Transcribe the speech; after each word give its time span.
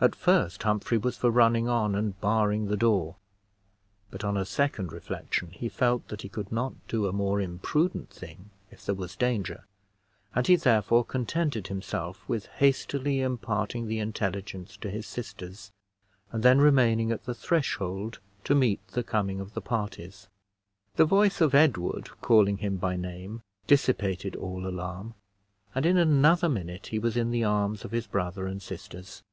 At 0.00 0.14
first, 0.14 0.62
Humphrey 0.62 0.96
was 0.96 1.16
for 1.16 1.28
running 1.28 1.68
on 1.68 1.96
and 1.96 2.20
barring 2.20 2.66
the 2.68 2.76
door; 2.76 3.16
but, 4.12 4.22
on 4.22 4.36
a 4.36 4.44
second 4.44 4.92
reflection, 4.92 5.48
he 5.50 5.68
felt 5.68 6.06
that 6.06 6.22
he 6.22 6.28
could 6.28 6.52
not 6.52 6.74
do 6.86 7.08
a 7.08 7.12
more 7.12 7.40
imprudent 7.40 8.08
thing 8.10 8.50
if 8.70 8.86
there 8.86 8.94
was 8.94 9.16
danger; 9.16 9.64
and 10.36 10.46
he 10.46 10.54
therefore 10.54 11.04
contented 11.04 11.66
himself 11.66 12.22
with 12.28 12.46
hastily 12.46 13.20
imparting 13.22 13.88
the 13.88 13.98
intelligence 13.98 14.76
to 14.76 14.88
his 14.88 15.04
sisters, 15.04 15.72
and 16.30 16.44
then 16.44 16.60
remaining 16.60 17.10
at 17.10 17.24
the 17.24 17.34
threshold 17.34 18.20
to 18.44 18.54
meet 18.54 18.86
the 18.86 19.02
coming 19.02 19.40
of 19.40 19.54
the 19.54 19.60
parties. 19.60 20.28
The 20.94 21.06
voice 21.06 21.40
of 21.40 21.56
Edward 21.56 22.08
calling 22.20 22.58
him 22.58 22.76
by 22.76 22.94
name 22.94 23.42
dissipated 23.66 24.36
all 24.36 24.64
alarm, 24.64 25.14
and 25.74 25.84
in 25.84 25.96
another 25.96 26.48
minute 26.48 26.86
he 26.86 27.00
was 27.00 27.16
in 27.16 27.32
the 27.32 27.42
arms 27.42 27.84
of 27.84 27.90
his 27.90 28.06
brother 28.06 28.46
and 28.46 28.62
sisters. 28.62 29.24